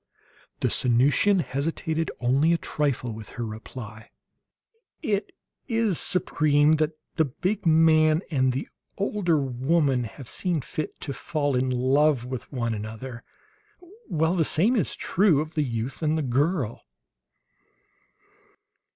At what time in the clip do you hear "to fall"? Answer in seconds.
11.01-11.55